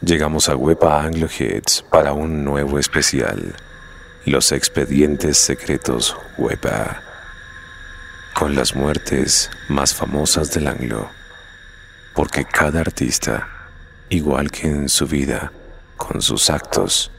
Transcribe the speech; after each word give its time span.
Llegamos 0.00 0.48
a 0.48 0.54
Wepa 0.54 1.02
Angloheads 1.02 1.84
para 1.90 2.12
un 2.12 2.44
nuevo 2.44 2.78
especial, 2.78 3.56
Los 4.24 4.52
Expedientes 4.52 5.38
Secretos 5.38 6.16
Wepa, 6.38 7.02
con 8.32 8.54
las 8.54 8.76
muertes 8.76 9.50
más 9.68 9.94
famosas 9.94 10.52
del 10.52 10.68
Anglo, 10.68 11.10
porque 12.14 12.44
cada 12.44 12.80
artista, 12.80 13.48
igual 14.08 14.52
que 14.52 14.68
en 14.68 14.88
su 14.88 15.08
vida, 15.08 15.50
con 15.96 16.22
sus 16.22 16.48
actos, 16.48 17.10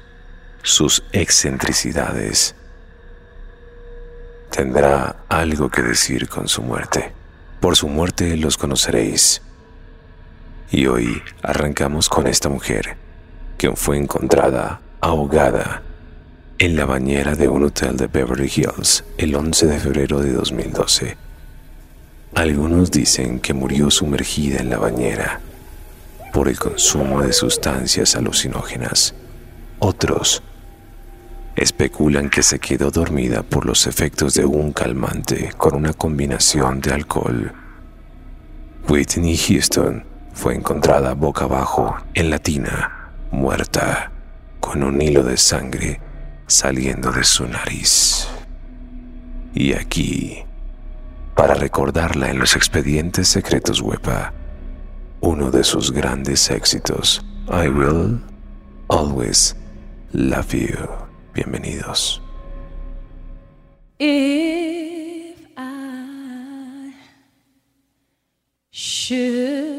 sus 0.64 1.04
excentricidades, 1.11 2.55
tendrá 4.52 5.18
algo 5.27 5.70
que 5.70 5.82
decir 5.82 6.30
con 6.30 6.48
su 6.48 6.61
muerte. 6.61 7.11
Por 7.59 7.75
su 7.75 7.89
muerte 7.89 8.38
los 8.38 8.57
conoceréis. 8.57 9.41
Y 10.72 10.86
hoy 10.86 11.22
arrancamos 11.42 12.10
con 12.10 12.28
esta 12.28 12.48
mujer, 12.48 12.96
que 13.58 13.76
fue 13.76 13.98
encontrada 13.98 14.82
ahogada 15.02 15.82
en 16.60 16.76
la 16.76 16.86
bañera 16.86 17.36
de 17.36 17.48
un 17.48 17.64
hotel 17.64 17.98
de 17.98 18.07
Beverly 18.07 18.52
Hills 18.56 19.04
el 19.18 19.34
11 19.34 19.66
de 19.66 19.79
febrero 19.79 20.20
de 20.20 20.34
2012. 20.34 21.18
Algunos 22.36 22.92
dicen 22.92 23.40
que 23.40 23.54
murió 23.54 23.90
sumergida 23.90 24.60
en 24.60 24.70
la 24.70 24.78
bañera 24.78 25.42
por 26.32 26.48
el 26.48 26.60
consumo 26.60 27.24
de 27.24 27.34
sustancias 27.34 28.15
alucinógenas. 28.15 29.15
Otros 29.79 30.43
especulan 31.56 32.30
que 32.30 32.44
se 32.44 32.59
quedó 32.59 32.92
dormida 32.92 33.42
por 33.42 33.66
los 33.66 33.88
efectos 33.88 34.36
de 34.36 34.45
un 34.45 34.72
calmante 34.72 35.52
con 35.58 35.76
una 35.76 35.94
combinación 35.94 36.80
de 36.80 36.94
alcohol. 36.94 37.54
Whitney 38.88 39.36
Houston 39.36 40.09
fue 40.39 40.56
encontrada 40.56 41.16
boca 41.16 41.44
abajo 41.44 41.98
en 42.14 42.30
la 42.30 42.39
tina, 42.39 43.11
muerta, 43.30 44.09
con 44.62 44.84
un 44.84 45.02
hilo 45.02 45.22
de 45.22 45.36
sangre 45.36 46.00
saliendo 46.48 47.12
de 47.12 47.26
su 47.26 47.45
nariz. 47.45 48.26
Y 49.54 49.73
aquí, 49.73 50.45
para 51.36 51.56
recordarla 51.56 52.30
en 52.30 52.40
los 52.40 52.56
expedientes 52.56 53.28
secretos 53.28 53.82
WEPA, 53.82 54.32
uno 55.20 55.52
de 55.52 55.66
sus 55.66 55.92
grandes 55.92 56.50
éxitos, 56.50 57.22
I 57.50 57.67
Will 57.67 58.22
Always 58.88 59.58
Love 60.14 60.54
You. 60.54 60.88
Bienvenidos. 61.34 62.22
If 64.00 65.36
I 65.58 66.94
should 68.72 69.79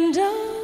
And 0.00 0.16
I 0.16 0.59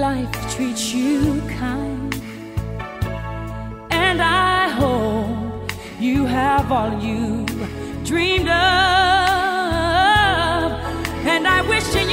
life 0.00 0.54
treats 0.54 0.92
you 0.92 1.40
kind. 1.58 2.14
And 3.90 4.22
I 4.22 4.68
hope 4.68 5.70
you 6.00 6.24
have 6.26 6.72
all 6.72 6.98
you 7.00 7.46
dreamed 8.04 8.48
of. 8.48 8.54
And 11.24 11.46
I 11.46 11.62
wish 11.68 11.94
you 11.94 12.04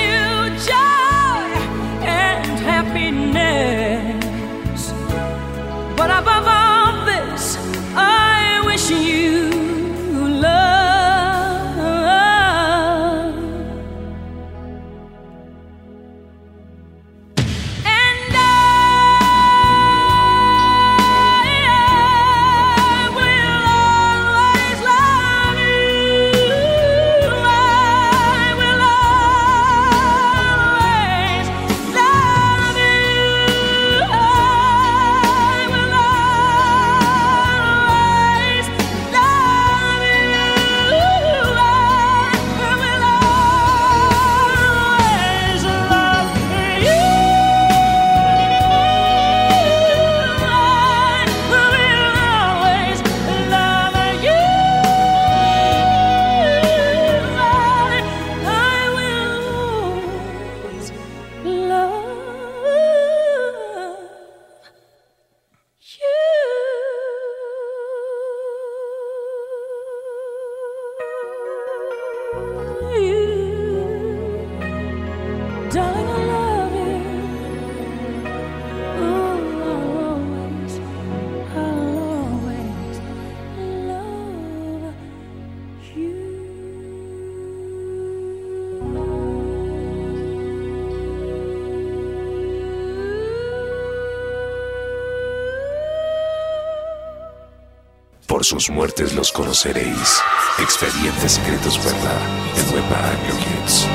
Por 98.39 98.45
sus 98.45 98.69
muertes 98.69 99.13
los 99.15 99.33
conoceréis. 99.33 100.21
Expedientes 100.59 101.33
secretos 101.33 101.77
Wepa 101.85 102.13
en 102.55 102.73
Wepa 102.73 103.11
Kids. 103.37 103.85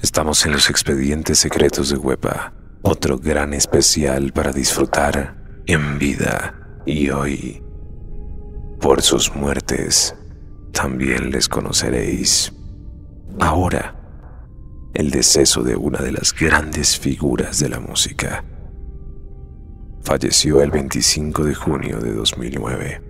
Estamos 0.00 0.46
en 0.46 0.52
los 0.52 0.70
expedientes 0.70 1.40
secretos 1.40 1.88
de 1.88 1.96
Wepa, 1.96 2.52
otro 2.82 3.18
gran 3.18 3.54
especial 3.54 4.32
para 4.32 4.52
disfrutar 4.52 5.34
en 5.66 5.98
vida 5.98 6.54
y 6.86 7.10
hoy. 7.10 7.60
Por 8.80 9.02
sus 9.02 9.34
muertes 9.34 10.14
también 10.70 11.32
les 11.32 11.48
conoceréis. 11.48 12.52
Ahora, 13.40 13.96
el 14.94 15.10
deceso 15.10 15.64
de 15.64 15.74
una 15.74 15.98
de 15.98 16.12
las 16.12 16.32
grandes 16.32 16.96
figuras 16.96 17.58
de 17.58 17.68
la 17.68 17.80
música. 17.80 18.44
Falleció 20.04 20.60
el 20.60 20.70
25 20.70 21.44
de 21.44 21.54
junio 21.54 21.98
de 21.98 22.12
2009. 22.12 23.02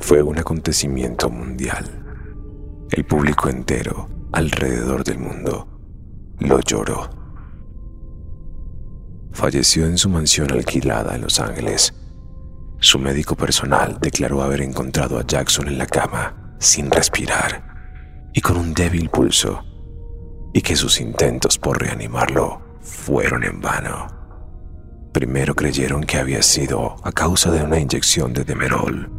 Fue 0.00 0.22
un 0.22 0.36
acontecimiento 0.36 1.30
mundial. 1.30 1.84
El 2.90 3.04
público 3.04 3.48
entero, 3.48 4.08
alrededor 4.32 5.04
del 5.04 5.20
mundo, 5.20 5.68
lo 6.40 6.58
lloró. 6.60 7.08
Falleció 9.30 9.86
en 9.86 9.98
su 9.98 10.08
mansión 10.08 10.50
alquilada 10.50 11.14
en 11.14 11.22
Los 11.22 11.38
Ángeles. 11.38 11.94
Su 12.80 12.98
médico 12.98 13.36
personal 13.36 13.98
declaró 14.00 14.42
haber 14.42 14.62
encontrado 14.62 15.20
a 15.20 15.24
Jackson 15.24 15.68
en 15.68 15.78
la 15.78 15.86
cama, 15.86 16.56
sin 16.58 16.90
respirar 16.90 18.30
y 18.34 18.40
con 18.40 18.56
un 18.56 18.74
débil 18.74 19.10
pulso, 19.10 19.64
y 20.52 20.60
que 20.60 20.74
sus 20.74 21.00
intentos 21.00 21.56
por 21.56 21.80
reanimarlo 21.80 22.60
fueron 22.80 23.44
en 23.44 23.60
vano. 23.60 24.15
Primero 25.16 25.54
creyeron 25.54 26.04
que 26.04 26.18
había 26.18 26.42
sido 26.42 26.96
a 27.02 27.10
causa 27.10 27.50
de 27.50 27.62
una 27.62 27.80
inyección 27.80 28.34
de 28.34 28.44
Demerol, 28.44 29.10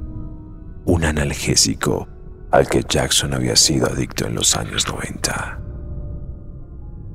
un 0.86 1.04
analgésico 1.04 2.08
al 2.52 2.70
que 2.70 2.84
Jackson 2.88 3.34
había 3.34 3.56
sido 3.56 3.88
adicto 3.88 4.28
en 4.28 4.36
los 4.36 4.56
años 4.56 4.88
90. 4.88 5.60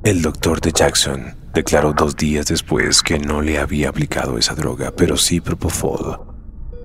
El 0.03 0.21
doctor 0.21 0.61
de 0.61 0.73
Jackson 0.73 1.37
declaró 1.55 1.93
dos 1.93 2.17
días 2.17 2.47
después 2.47 3.05
que 3.05 3.21
no 3.21 3.41
le 3.41 3.61
había 3.61 3.89
aplicado 3.89 4.37
esa 4.37 4.57
droga, 4.57 4.91
pero 4.91 5.17
sí 5.17 5.41
Propofol, 5.41 6.19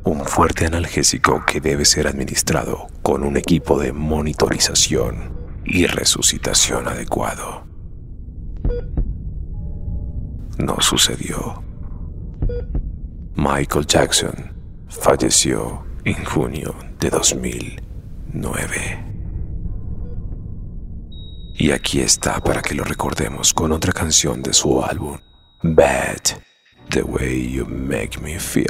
un 0.03 0.23
fuerte 0.23 0.67
analgésico 0.67 1.43
que 1.47 1.61
debe 1.61 1.83
ser 1.83 2.05
administrado 2.05 2.89
con 3.01 3.23
un 3.23 3.37
equipo 3.37 3.79
de 3.79 3.91
monitorización 3.91 5.35
y 5.65 5.87
resucitación 5.87 6.87
adecuado. 6.87 7.65
No 10.59 10.79
sucedió. 10.79 11.65
Michael 13.35 13.85
Jackson 13.85 14.51
falleció 14.87 15.85
en 16.05 16.23
junio 16.25 16.75
de 16.99 17.09
2009. 17.09 19.03
Y 21.59 21.71
aquí 21.71 22.01
está 22.01 22.39
para 22.39 22.61
que 22.61 22.75
lo 22.75 22.83
recordemos 22.83 23.53
con 23.53 23.71
otra 23.71 23.91
canción 23.91 24.41
de 24.43 24.53
su 24.53 24.83
álbum, 24.83 25.17
Bad, 25.63 26.39
The 26.89 27.01
Way 27.01 27.53
You 27.53 27.65
Make 27.65 28.19
Me 28.21 28.39
Feel. 28.39 28.67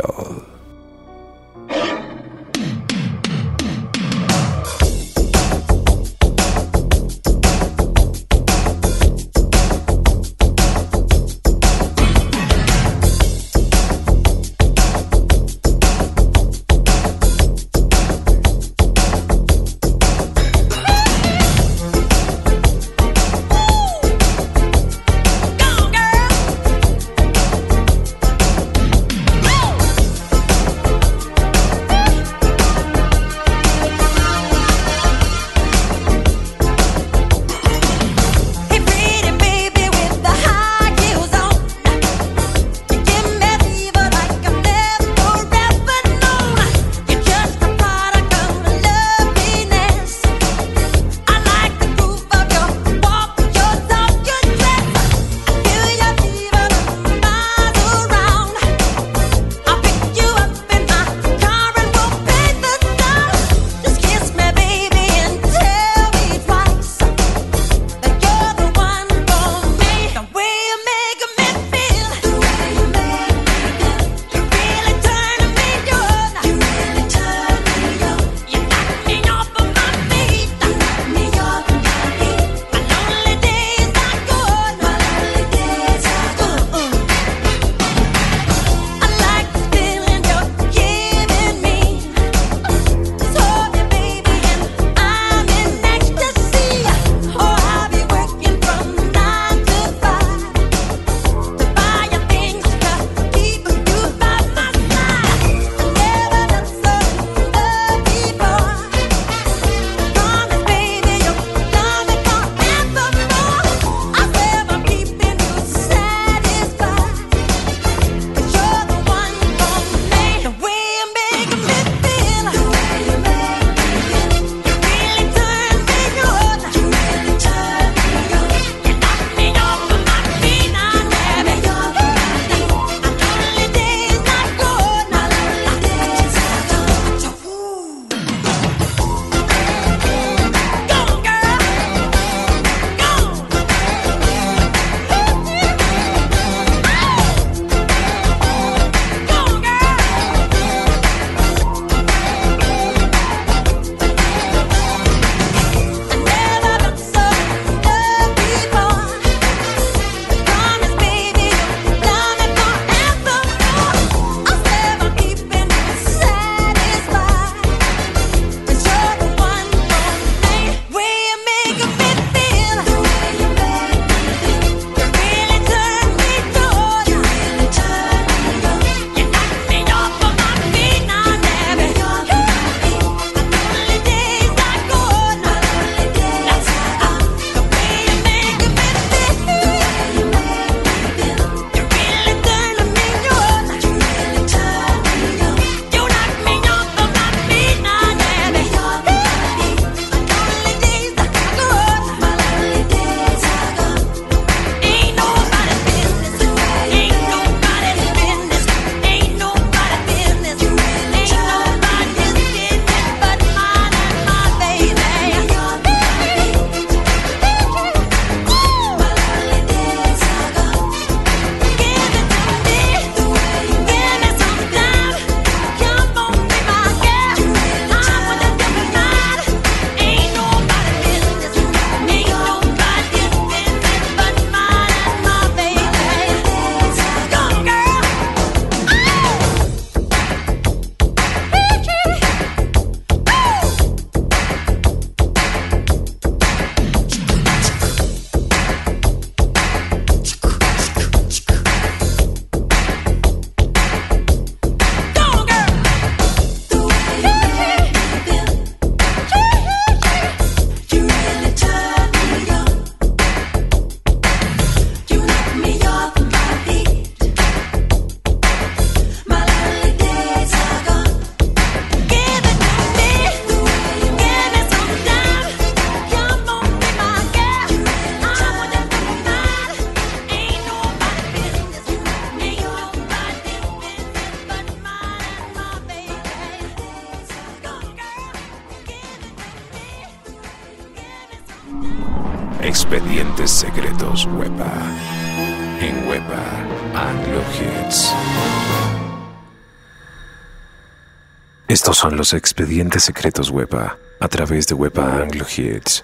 Estos 301.77 301.99
son 301.99 302.17
los 302.17 302.33
expedientes 302.33 303.03
secretos 303.03 303.51
Wepa 303.51 303.99
a 304.19 304.27
través 304.27 304.65
de 304.65 304.73
Wepa 304.73 305.21
Anglo 305.21 305.45
Hits. 305.45 306.03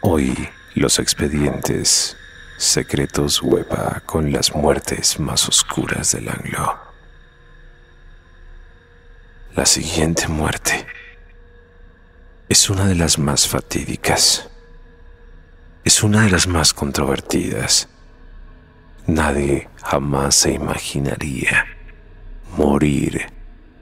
Hoy, 0.00 0.48
los 0.74 0.98
expedientes 0.98 2.16
secretos 2.56 3.42
Wepa 3.42 4.00
con 4.06 4.32
las 4.32 4.54
muertes 4.54 5.20
más 5.20 5.50
oscuras 5.50 6.12
del 6.12 6.30
Anglo. 6.30 6.78
La 9.54 9.66
siguiente 9.66 10.28
muerte 10.28 10.86
es 12.48 12.70
una 12.70 12.86
de 12.86 12.94
las 12.94 13.18
más 13.18 13.46
fatídicas. 13.46 14.48
Es 15.84 16.02
una 16.02 16.22
de 16.22 16.30
las 16.30 16.46
más 16.46 16.72
controvertidas. 16.72 17.90
Nadie 19.06 19.68
jamás 19.84 20.36
se 20.36 20.52
imaginaría 20.52 21.66
morir 22.56 23.26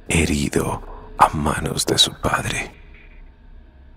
herido 0.08 0.93
a 1.18 1.28
manos 1.30 1.86
de 1.86 1.98
su 1.98 2.12
padre. 2.20 2.72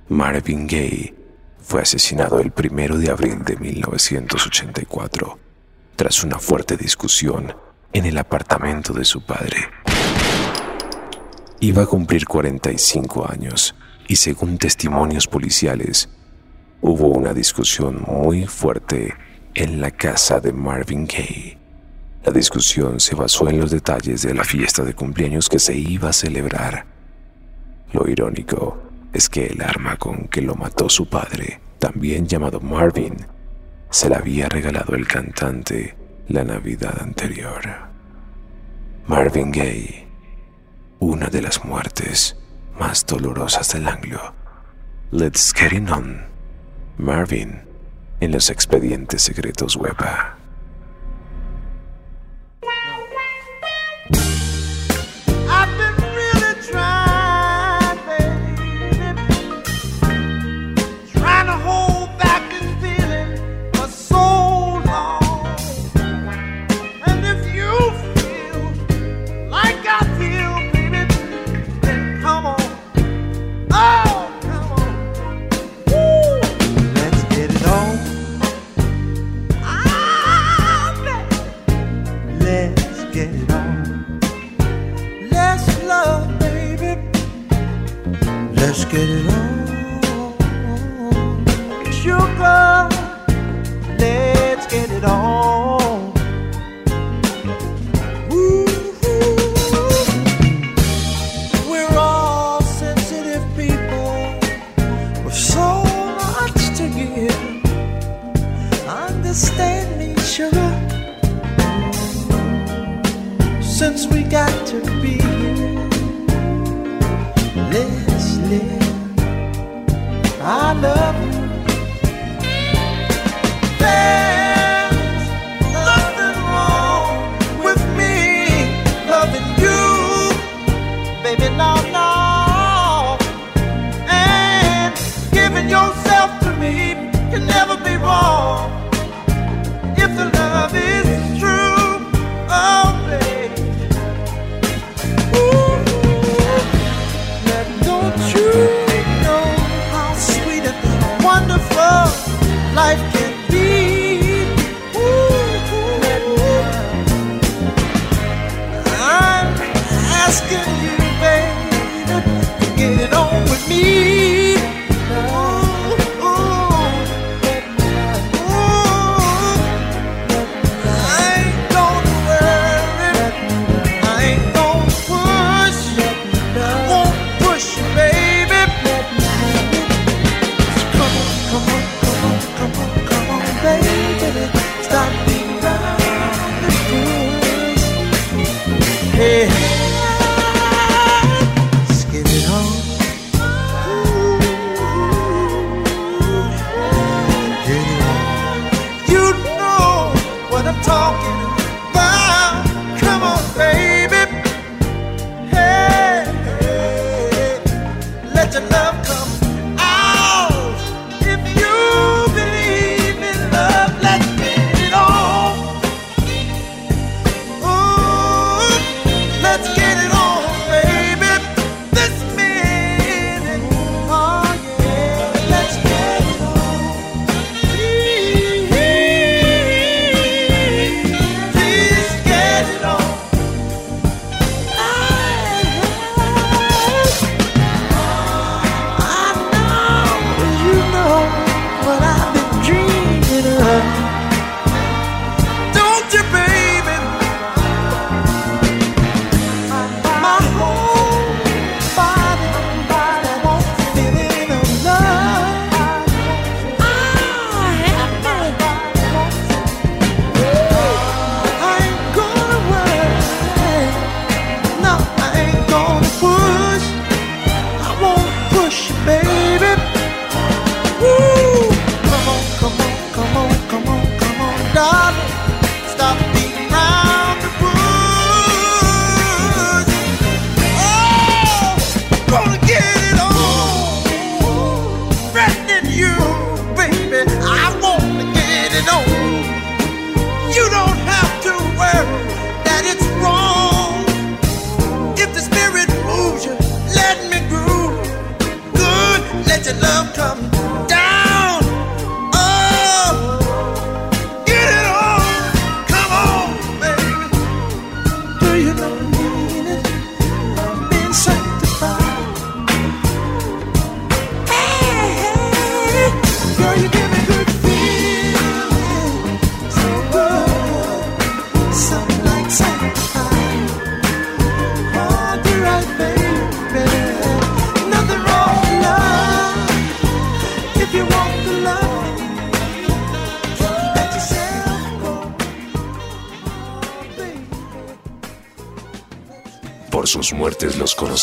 Marvin 0.10 0.68
Gaye 0.68 1.14
fue 1.60 1.82
asesinado 1.82 2.40
el 2.40 2.52
primero 2.52 2.98
de 2.98 3.10
abril 3.10 3.44
de 3.44 3.58
1984 3.58 5.40
tras 5.96 6.24
una 6.24 6.40
fuerte 6.40 6.78
discusión 6.78 7.54
en 7.92 8.06
el 8.06 8.18
apartamento 8.18 8.94
de 8.94 9.04
su 9.04 9.26
padre. 9.26 9.58
Iba 11.60 11.84
a 11.84 11.88
cumplir 11.88 12.26
45 12.26 13.28
años 13.30 13.76
y 14.08 14.16
según 14.16 14.58
testimonios 14.58 15.28
policiales, 15.28 16.08
hubo 16.82 17.08
una 17.08 17.34
discusión 17.34 18.04
muy 18.08 18.46
fuerte 18.46 19.16
en 19.56 19.82
la 19.82 19.92
casa 19.92 20.40
de 20.40 20.54
Marvin 20.54 21.08
Gaye. 21.08 21.58
La 22.24 22.32
discusión 22.32 23.00
se 23.00 23.16
basó 23.16 23.50
en 23.50 23.60
los 23.60 23.72
detalles 23.72 24.22
de 24.22 24.34
la 24.34 24.44
fiesta 24.44 24.84
de 24.84 24.94
cumpleaños 24.94 25.50
que 25.50 25.60
se 25.60 25.76
iba 25.76 26.10
a 26.10 26.14
celebrar. 26.14 26.97
Lo 27.94 28.08
irónico 28.08 28.82
es 29.14 29.30
que 29.30 29.48
el 29.48 29.62
arma 29.62 29.98
con 29.98 30.28
que 30.28 30.42
lo 30.42 30.56
mató 30.56 30.90
su 30.90 31.08
padre, 31.08 31.60
también 31.80 32.28
llamado 32.28 32.60
Marvin, 32.60 33.16
se 33.90 34.10
la 34.10 34.18
había 34.18 34.50
regalado 34.50 34.96
el 34.96 35.08
cantante 35.08 35.96
la 36.28 36.44
Navidad 36.44 37.02
anterior. 37.02 37.62
Marvin 39.08 39.52
Gaye, 39.52 40.08
una 41.00 41.28
de 41.28 41.42
las 41.42 41.64
muertes 41.64 42.38
más 42.78 43.06
dolorosas 43.06 43.72
del 43.74 43.88
anglo. 43.88 44.34
Let's 45.12 45.54
get 45.54 45.72
it 45.72 45.90
on. 45.90 46.26
Marvin, 46.98 47.62
en 48.20 48.32
los 48.32 48.50
expedientes 48.50 49.22
secretos 49.22 49.78
Wepa. 49.78 50.37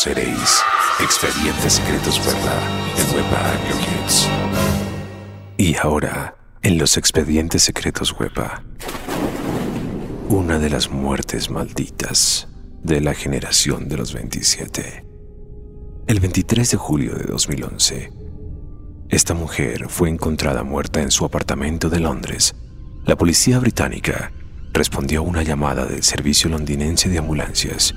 Conoceréis. 0.05 0.61
Expedientes 1.01 1.73
secretos 1.73 2.21
verdad 2.25 2.61
en 2.97 3.15
Wepa 3.15 3.53
Kids. 3.79 4.29
Y 5.57 5.75
ahora, 5.75 6.35
en 6.61 6.77
los 6.77 6.97
expedientes 6.97 7.63
secretos 7.63 8.15
Wepa, 8.19 8.63
una 10.29 10.59
de 10.59 10.69
las 10.69 10.89
muertes 10.89 11.49
malditas 11.49 12.47
de 12.83 13.01
la 13.01 13.13
generación 13.13 13.87
de 13.89 13.97
los 13.97 14.13
27. 14.13 15.05
El 16.07 16.19
23 16.19 16.71
de 16.71 16.77
julio 16.77 17.15
de 17.15 17.23
2011, 17.25 18.11
esta 19.09 19.33
mujer 19.33 19.87
fue 19.89 20.09
encontrada 20.09 20.63
muerta 20.63 21.01
en 21.01 21.11
su 21.11 21.25
apartamento 21.25 21.89
de 21.89 21.99
Londres. 21.99 22.55
La 23.05 23.15
policía 23.15 23.59
británica 23.59 24.31
respondió 24.71 25.21
a 25.21 25.23
una 25.23 25.43
llamada 25.43 25.85
del 25.85 26.03
servicio 26.03 26.49
londinense 26.49 27.09
de 27.09 27.17
ambulancias 27.17 27.95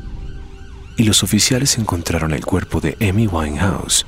y 0.98 1.04
los 1.04 1.22
oficiales 1.22 1.78
encontraron 1.78 2.32
el 2.32 2.44
cuerpo 2.44 2.80
de 2.80 2.96
Amy 3.00 3.28
Winehouse, 3.28 4.04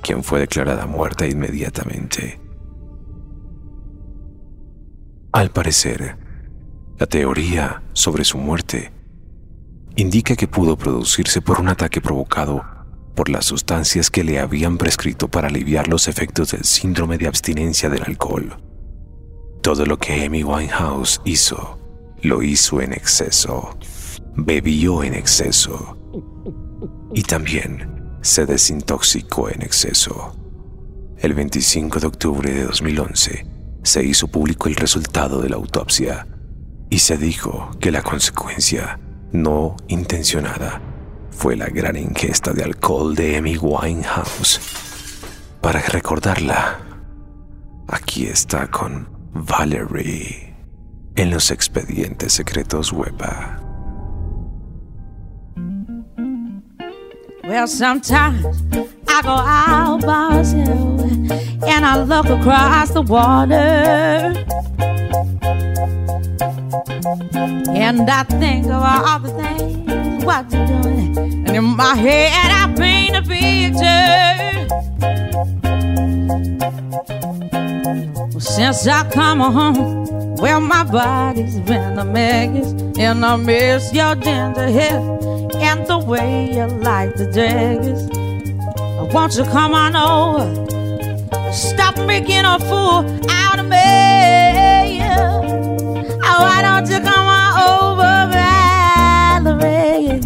quien 0.00 0.22
fue 0.22 0.38
declarada 0.38 0.86
muerta 0.86 1.26
inmediatamente. 1.26 2.40
Al 5.32 5.50
parecer, 5.50 6.16
la 6.98 7.06
teoría 7.06 7.82
sobre 7.94 8.24
su 8.24 8.38
muerte 8.38 8.92
indica 9.96 10.36
que 10.36 10.46
pudo 10.46 10.76
producirse 10.76 11.42
por 11.42 11.60
un 11.60 11.68
ataque 11.68 12.00
provocado 12.00 12.64
por 13.16 13.28
las 13.28 13.46
sustancias 13.46 14.08
que 14.08 14.22
le 14.22 14.38
habían 14.38 14.78
prescrito 14.78 15.26
para 15.28 15.48
aliviar 15.48 15.88
los 15.88 16.06
efectos 16.06 16.52
del 16.52 16.62
síndrome 16.62 17.18
de 17.18 17.26
abstinencia 17.26 17.90
del 17.90 18.04
alcohol. 18.04 18.56
Todo 19.62 19.84
lo 19.84 19.98
que 19.98 20.24
Amy 20.24 20.44
Winehouse 20.44 21.20
hizo, 21.24 21.76
lo 22.22 22.40
hizo 22.40 22.80
en 22.80 22.92
exceso. 22.92 23.76
Bebió 24.36 25.02
en 25.02 25.14
exceso 25.14 25.99
y 27.14 27.22
también 27.22 28.18
se 28.22 28.46
desintoxicó 28.46 29.48
en 29.48 29.62
exceso. 29.62 30.36
El 31.18 31.34
25 31.34 32.00
de 32.00 32.06
octubre 32.06 32.50
de 32.52 32.64
2011 32.64 33.46
se 33.82 34.04
hizo 34.04 34.28
público 34.28 34.68
el 34.68 34.76
resultado 34.76 35.40
de 35.40 35.50
la 35.50 35.56
autopsia 35.56 36.26
y 36.90 36.98
se 36.98 37.16
dijo 37.16 37.70
que 37.80 37.90
la 37.90 38.02
consecuencia 38.02 38.98
no 39.32 39.76
intencionada 39.88 40.82
fue 41.30 41.56
la 41.56 41.66
gran 41.66 41.96
ingesta 41.96 42.52
de 42.52 42.64
alcohol 42.64 43.14
de 43.14 43.36
Amy 43.36 43.56
Winehouse. 43.56 44.60
Para 45.60 45.80
recordarla, 45.80 46.80
aquí 47.88 48.26
está 48.26 48.70
con 48.70 49.08
Valerie 49.32 50.54
en 51.16 51.30
los 51.30 51.50
expedientes 51.50 52.32
secretos 52.32 52.92
WEPA. 52.92 53.69
Well, 57.50 57.66
sometimes 57.66 58.46
I 59.08 59.22
go 59.22 59.30
out 59.30 60.02
by 60.02 60.36
and 61.66 61.84
I 61.84 62.00
look 62.00 62.26
across 62.26 62.90
the 62.90 63.02
water. 63.02 63.54
And 67.74 68.08
I 68.08 68.22
think 68.22 68.66
of 68.66 68.80
all 68.80 69.18
the 69.18 69.30
things 69.30 70.24
what 70.24 70.52
you're 70.52 70.64
doing. 70.64 71.18
And 71.18 71.56
in 71.56 71.64
my 71.64 71.96
head, 71.96 72.52
I 72.52 72.72
paint 72.72 73.16
a 73.16 73.22
picture. 73.22 74.68
Since 78.38 78.86
I 78.86 79.10
come 79.10 79.40
home, 79.40 80.36
well, 80.36 80.60
my 80.60 80.84
body's 80.84 81.58
been 81.58 81.98
a 81.98 82.04
mess, 82.04 82.72
and 82.96 83.26
I 83.26 83.34
miss 83.34 83.92
your 83.92 84.14
ginger 84.14 84.70
hair 84.70 85.39
and 85.56 85.86
the 85.86 85.98
way 85.98 86.52
you 86.54 86.66
like 86.66 87.14
the 87.16 87.26
dress. 87.32 87.86
Won't 89.12 89.34
you 89.36 89.44
come 89.44 89.74
on 89.74 89.96
over? 89.96 90.46
Stop 91.52 91.96
making 92.06 92.44
a 92.44 92.58
fool 92.60 93.04
out 93.28 93.58
of 93.58 93.66
me. 93.66 95.00
Oh, 96.22 96.40
why 96.44 96.62
don't 96.62 96.88
you 96.88 97.00
come 97.00 97.26
on 97.26 97.52
over, 97.68 98.28
Valerie? 98.32 100.20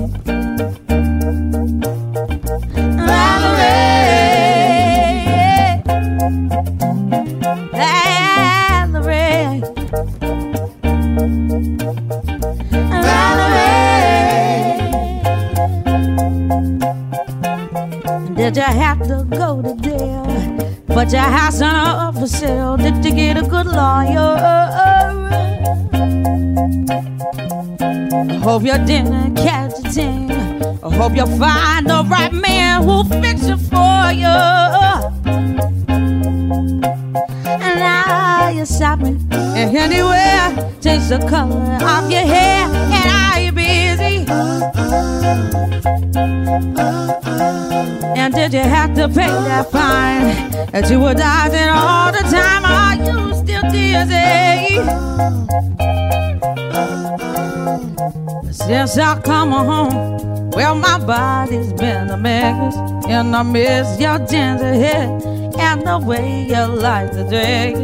Valerie. 3.09 4.05
Valerie? 8.93 9.63
Did 18.45 18.57
you 18.57 18.63
have 18.63 18.99
to 19.09 19.25
go 19.31 19.63
to 19.63 19.75
jail? 19.77 20.27
But 20.87 21.11
your 21.11 21.23
house 21.23 21.63
on 21.63 21.75
up 21.75 22.15
for 22.15 22.27
sale. 22.27 22.77
Did 22.77 23.03
you 23.03 23.13
get 23.15 23.39
a 23.39 23.41
good 23.41 23.65
lawyer? 23.65 24.37
I 28.29 28.39
hope 28.43 28.65
you 28.65 28.77
didn't 28.85 29.37
catch 29.37 29.73
a 29.83 29.91
thing. 29.91 30.31
I 30.31 30.95
hope 30.95 31.17
you 31.17 31.25
find 31.39 31.87
the 31.89 32.05
right 32.07 32.35
man 32.35 32.83
who'll 32.83 33.05
fix 33.05 33.47
it 33.47 33.57
for 33.57 34.13
you. 34.13 34.37
And 37.65 37.79
now 37.81 38.51
you're 38.51 38.67
shopping 38.67 39.27
anywhere. 39.33 40.53
Change 40.83 41.09
the 41.09 41.27
color 41.31 41.79
of 41.83 42.11
your 42.11 42.21
hair. 42.21 42.94
And 48.17 48.33
did 48.35 48.53
you 48.55 48.61
have 48.61 48.95
to 48.95 49.09
pay 49.09 49.29
that 49.29 49.71
fine 49.71 50.51
that 50.73 50.89
you 50.91 51.01
were 51.01 51.15
dodging 51.15 51.69
all 51.69 52.11
the 52.13 52.23
time? 52.31 52.65
Are 52.65 52.97
you 52.97 53.35
still 53.35 53.63
dizzy? 53.71 54.81
Since 58.53 58.99
I 58.99 59.21
come 59.21 59.51
home, 59.51 60.51
well, 60.51 60.75
my 60.75 60.99
body's 61.05 61.73
been 61.75 62.09
a 62.09 62.17
mess, 62.17 62.75
and 63.07 63.37
I 63.37 63.43
miss 63.43 64.01
your 64.01 64.19
ginger 64.21 64.75
hair 64.75 65.09
and 65.59 65.83
the 65.87 65.99
way 65.99 66.47
you 66.49 66.65
like 66.67 67.13
the 67.13 67.25
dress. 67.25 67.77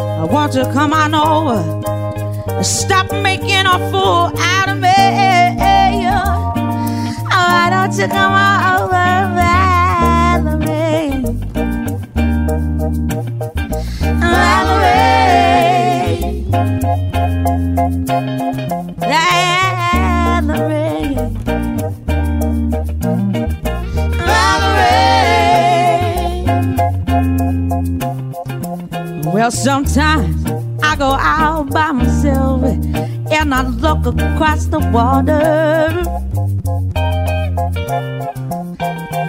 I 0.00 0.24
want 0.24 0.54
you 0.54 0.64
to 0.64 0.72
come 0.72 0.92
on 0.92 1.14
over, 1.14 1.62
stop 2.64 3.12
making 3.12 3.66
a 3.66 3.78
fool 3.90 4.32
out 4.36 4.68
of 4.68 4.78
me. 4.80 4.93
Don't 7.84 7.98
you 7.98 8.08
come 8.08 8.32
on 8.32 8.80
over. 8.80 8.94
Valerie. 14.20 14.84
Valerie. 24.16 24.94
Well, 29.26 29.50
sometimes 29.50 30.46
I 30.82 30.96
go 30.96 31.18
out 31.20 31.68
by 31.70 31.92
myself 31.92 32.62
and 32.64 33.54
I 33.54 33.68
look 33.68 34.06
across 34.06 34.64
the 34.68 34.78
water. 34.78 36.13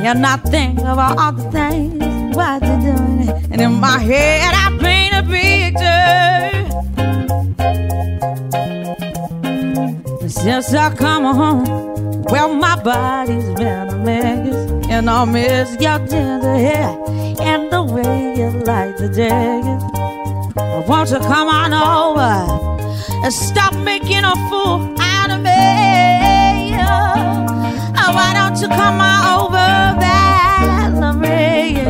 And 0.08 0.24
I 0.24 0.38
think 0.38 0.78
about 0.82 1.18
all 1.18 1.32
the 1.32 1.50
things 1.50 2.36
what 2.36 2.62
you're 2.62 2.80
doing. 2.80 3.28
And 3.52 3.60
in 3.60 3.80
my 3.80 3.98
head, 3.98 4.54
I 4.54 4.78
paint 4.78 5.16
a 5.16 5.24
picture. 5.24 5.90
Since 10.30 10.76
I 10.76 10.94
come 10.96 11.24
home, 11.24 12.22
well, 12.26 12.54
my 12.54 12.76
body's 12.84 13.50
been 13.56 13.90
a 13.90 13.98
mess. 13.98 14.56
And 14.92 15.10
I 15.10 15.26
miss 15.26 15.76
your 15.82 15.98
ginger 15.98 16.56
hair 16.56 16.96
and 17.42 17.72
the 17.72 17.82
way 17.82 18.36
you 18.38 18.52
like 18.64 18.98
the 18.98 19.10
jacket. 19.10 19.82
Won't 20.88 21.10
you 21.10 21.18
to 21.18 21.24
come 21.24 21.48
on 21.50 21.74
over 21.74 22.32
and 23.26 23.34
stop 23.34 23.74
making 23.78 24.24
a 24.24 24.36
fool 24.50 24.95
why 28.16 28.34
don't 28.34 28.58
you 28.62 28.68
come 28.70 29.00
on 29.02 29.20
over, 29.36 29.68
Valerie? 31.20 31.86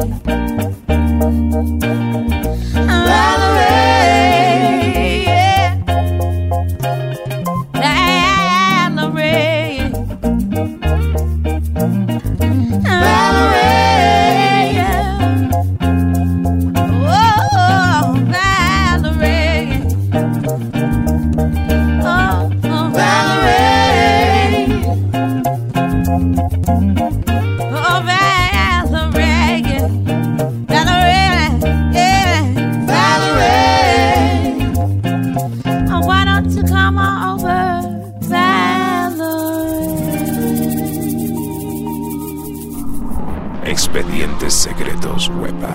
Expedientes 43.96 44.54
secretos 44.54 45.30
Wepa. 45.40 45.74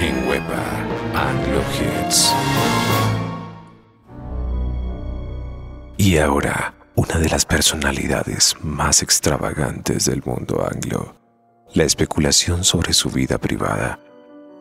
En 0.00 0.26
Wepa 0.26 0.64
Anglo 1.14 1.60
Hits. 1.76 2.32
Y 5.98 6.16
ahora, 6.16 6.72
una 6.94 7.18
de 7.18 7.28
las 7.28 7.44
personalidades 7.44 8.56
más 8.62 9.02
extravagantes 9.02 10.06
del 10.06 10.22
mundo 10.24 10.66
anglo. 10.66 11.14
La 11.74 11.84
especulación 11.84 12.64
sobre 12.64 12.94
su 12.94 13.10
vida 13.10 13.36
privada 13.36 14.00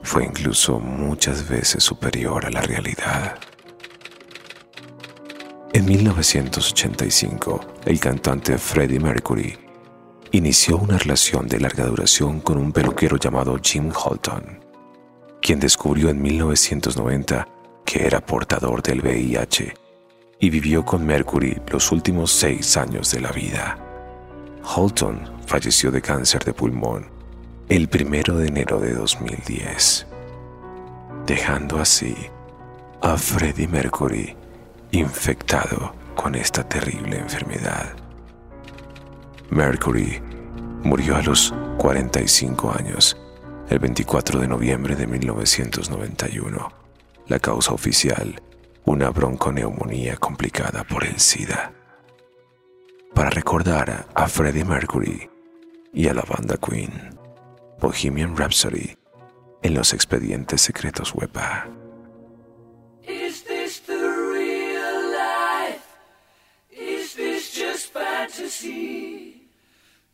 fue 0.04 0.26
incluso 0.26 0.78
muchas 0.78 1.48
veces 1.48 1.82
superior 1.86 2.46
a 2.46 2.50
la 2.50 2.60
realidad. 2.60 3.38
En 5.72 5.86
1985, 5.86 7.62
el 7.86 7.98
cantante 7.98 8.58
Freddie 8.58 9.00
Mercury 9.00 9.71
inició 10.32 10.78
una 10.78 10.98
relación 10.98 11.48
de 11.48 11.60
larga 11.60 11.86
duración 11.86 12.40
con 12.40 12.58
un 12.58 12.72
peluquero 12.72 13.18
llamado 13.18 13.60
Jim 13.62 13.92
Holton, 13.94 14.60
quien 15.42 15.60
descubrió 15.60 16.10
en 16.10 16.22
1990 16.22 17.48
que 17.86 18.06
era 18.06 18.26
portador 18.26 18.82
del 18.82 19.02
VIH 19.02 19.74
y 20.40 20.50
vivió 20.50 20.86
con 20.86 21.06
Mercury 21.06 21.62
los 21.70 21.92
últimos 21.92 22.32
seis 22.32 22.78
años 22.78 23.12
de 23.12 23.20
la 23.20 23.32
vida. 23.32 23.78
Holton 24.64 25.20
falleció 25.46 25.92
de 25.92 26.02
cáncer 26.02 26.44
de 26.46 26.54
pulmón 26.54 27.08
el 27.68 27.90
primero 27.90 28.38
de 28.38 28.48
enero 28.48 28.80
de 28.80 28.94
2010, 28.94 30.08
dejando 31.26 31.80
así 31.80 32.16
a 33.02 33.18
Freddie 33.18 33.68
Mercury 33.68 34.36
infectado 34.92 35.94
con 36.16 36.36
esta 36.36 36.68
terrible 36.68 37.18
enfermedad. 37.18 38.01
Mercury 39.52 40.22
murió 40.82 41.18
a 41.18 41.22
los 41.22 41.54
45 41.78 42.72
años, 42.72 43.18
el 43.70 43.80
24 43.80 44.40
de 44.40 44.48
noviembre 44.48 44.96
de 44.96 45.06
1991. 45.06 46.72
La 47.28 47.38
causa 47.38 47.74
oficial, 47.74 48.42
una 48.86 49.10
bronconeumonía 49.10 50.16
complicada 50.16 50.86
por 50.86 51.04
el 51.04 51.20
SIDA. 51.20 51.74
Para 53.14 53.30
recordar 53.30 54.08
a 54.16 54.28
Freddie 54.30 54.64
Mercury 54.64 55.30
y 55.94 56.08
a 56.08 56.14
la 56.14 56.22
banda 56.22 56.56
Queen, 56.56 57.20
Bohemian 57.82 58.38
Rhapsody 58.38 58.96
en 59.64 59.74
los 59.74 59.94
expedientes 59.94 60.62
secretos 60.62 61.14
WEPA. 61.14 61.68
Is 63.06 63.44
this 63.44 63.82
the 63.86 63.98
real 63.98 65.12
life? 65.12 65.84
Is 66.72 67.16
this 67.16 67.54
just 67.54 67.92
fantasy? 67.92 69.21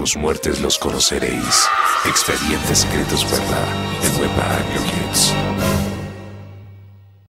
sus 0.00 0.16
muertes 0.16 0.62
los 0.62 0.78
conoceréis. 0.78 1.68
Expedientes 2.06 2.78
secretos 2.78 3.22
Webpa 4.18 4.58
en 4.74 4.82
Kids. 4.84 5.34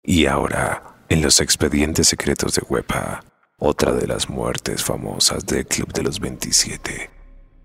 Y 0.02 0.26
ahora, 0.26 0.98
en 1.08 1.22
los 1.22 1.40
expedientes 1.40 2.08
secretos 2.08 2.56
de 2.56 2.62
Webpa, 2.68 3.24
otra 3.58 3.92
de 3.92 4.06
las 4.06 4.28
muertes 4.28 4.84
famosas 4.84 5.46
del 5.46 5.66
Club 5.66 5.94
de 5.94 6.02
los 6.02 6.20
27 6.20 7.10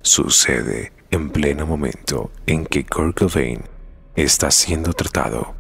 sucede 0.02 0.94
en 1.12 1.30
pleno 1.32 1.66
momento 1.66 2.32
en 2.46 2.66
que 2.66 2.86
Kurt 2.86 3.20
Cobain 3.20 3.62
está 4.16 4.52
siendo 4.52 4.94
tratado 4.94 5.54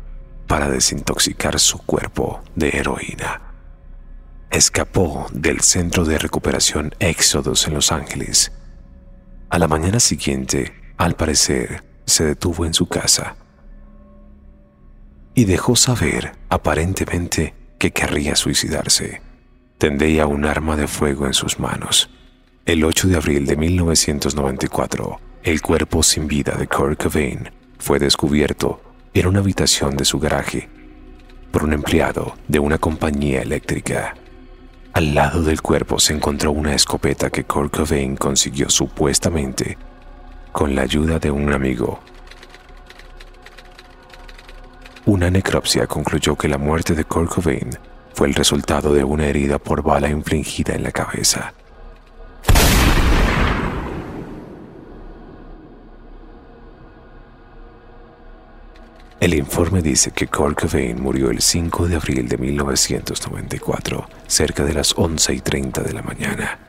para 0.47 0.69
desintoxicar 0.69 1.59
su 1.59 1.79
cuerpo 1.79 2.41
de 2.55 2.69
heroína. 2.69 3.41
Escapó 4.51 5.27
del 5.33 5.59
centro 5.59 6.05
de 6.05 6.17
recuperación 6.17 6.95
Éxodos 6.99 7.67
en 7.67 7.73
Los 7.73 7.91
Ángeles. 7.91 8.53
A 9.53 9.59
la 9.59 9.67
mañana 9.67 9.99
siguiente, 9.99 10.73
al 10.97 11.15
parecer, 11.15 11.83
se 12.07 12.25
detuvo 12.25 12.65
en 12.65 12.73
su 12.73 12.87
casa 12.87 13.35
y 15.35 15.45
dejó 15.45 15.75
saber, 15.75 16.31
aparentemente, 16.49 17.53
que 17.77 17.91
querría 17.91 18.35
suicidarse. 18.35 19.21
Tendría 19.77 20.25
un 20.25 20.45
arma 20.45 20.75
de 20.75 20.87
fuego 20.87 21.27
en 21.27 21.35
sus 21.35 21.59
manos. 21.59 22.09
El 22.65 22.83
8 22.83 23.09
de 23.09 23.15
abril 23.15 23.45
de 23.45 23.55
1994, 23.55 25.19
el 25.43 25.61
cuerpo 25.61 26.01
sin 26.01 26.27
vida 26.27 26.55
de 26.57 26.67
Kurt 26.67 27.03
Cobain 27.03 27.51
fue 27.77 27.99
descubierto 27.99 28.81
en 29.13 29.27
una 29.27 29.41
habitación 29.41 29.95
de 29.95 30.05
su 30.05 30.17
garaje 30.17 30.67
por 31.51 31.63
un 31.63 31.73
empleado 31.73 32.35
de 32.47 32.57
una 32.57 32.79
compañía 32.79 33.43
eléctrica. 33.43 34.15
Al 34.93 35.15
lado 35.15 35.41
del 35.41 35.59
cuerpo 35.59 35.99
se 35.99 36.13
encontró 36.13 36.51
una 36.51 36.75
escopeta 36.75 37.31
que 37.31 37.45
Kurt 37.45 37.75
Cobain 37.75 38.15
consiguió 38.15 38.69
supuestamente 38.69 39.75
con 40.51 40.75
la 40.75 40.83
ayuda 40.83 41.17
de 41.17 41.31
un 41.31 41.51
amigo. 41.51 41.99
Una 45.07 45.31
necropsia 45.31 45.87
concluyó 45.87 46.35
que 46.35 46.47
la 46.47 46.59
muerte 46.59 46.93
de 46.93 47.05
Kurt 47.05 47.33
Cobain 47.33 47.71
fue 48.13 48.27
el 48.27 48.35
resultado 48.35 48.93
de 48.93 49.03
una 49.03 49.25
herida 49.25 49.57
por 49.57 49.81
bala 49.81 50.09
infligida 50.09 50.75
en 50.75 50.83
la 50.83 50.91
cabeza. 50.91 51.55
El 59.23 59.35
informe 59.35 59.81
dice 59.81 60.11
que 60.11 60.27
Kurt 60.27 60.59
Cobain 60.59 61.01
murió 61.01 61.31
el 61.31 61.41
5 61.41 61.87
de 61.87 61.95
abril 61.95 62.27
de 62.27 62.37
1994, 62.37 64.09
cerca 64.27 64.65
de 64.65 64.73
las 64.73 64.95
11 64.97 65.35
y 65.35 65.39
30 65.39 65.81
de 65.81 65.93
la 65.93 66.01
mañana. 66.01 66.59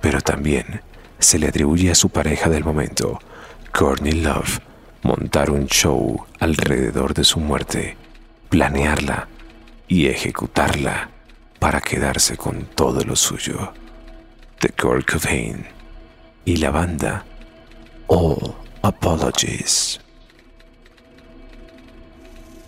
Pero 0.00 0.22
también 0.22 0.80
se 1.18 1.38
le 1.38 1.48
atribuye 1.48 1.90
a 1.90 1.94
su 1.94 2.08
pareja 2.08 2.48
del 2.48 2.64
momento, 2.64 3.18
Courtney 3.70 4.12
Love, 4.12 4.60
montar 5.02 5.50
un 5.50 5.66
show 5.66 6.24
alrededor 6.40 7.12
de 7.12 7.24
su 7.24 7.38
muerte, 7.38 7.98
planearla 8.48 9.28
y 9.88 10.06
ejecutarla 10.06 11.10
para 11.58 11.82
quedarse 11.82 12.38
con 12.38 12.64
todo 12.64 13.04
lo 13.04 13.14
suyo. 13.14 13.74
The 14.58 14.70
Kurt 14.70 15.06
Cobain 15.06 15.66
y 16.46 16.56
la 16.56 16.70
banda 16.70 17.26
All 18.06 18.54
Apologies. 18.80 20.00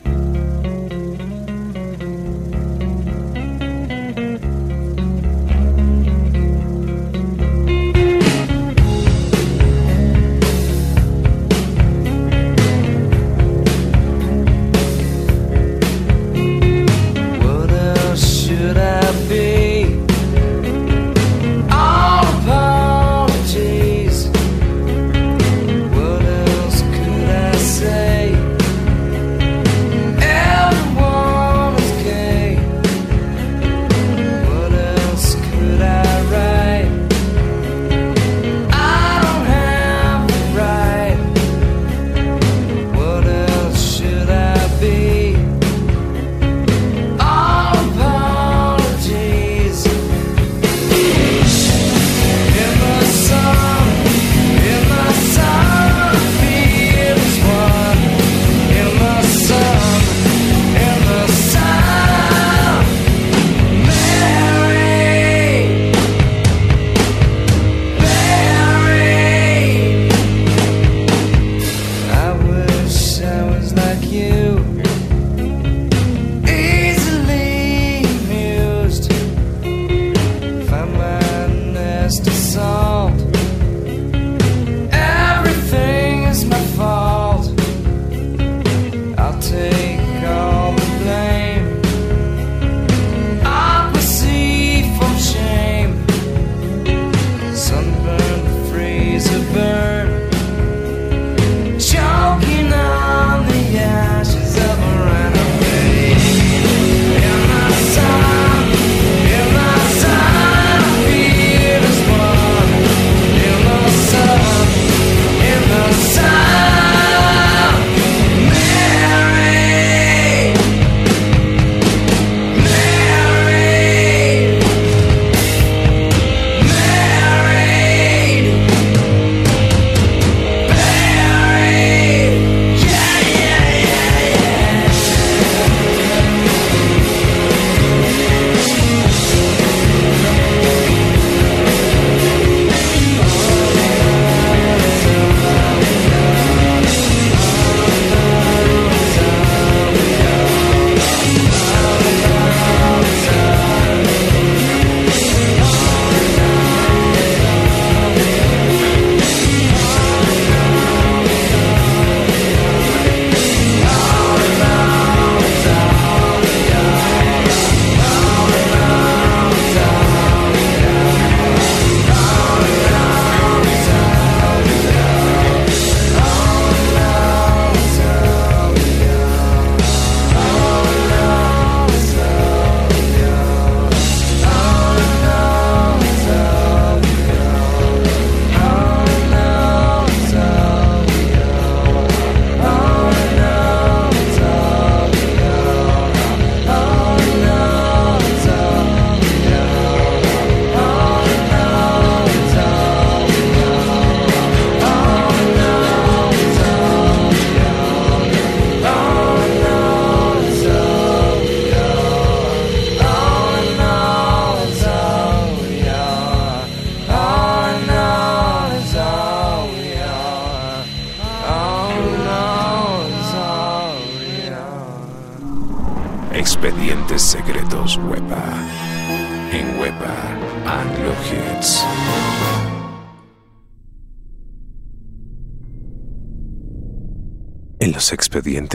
Thank 0.05 0.37
you. 0.37 0.54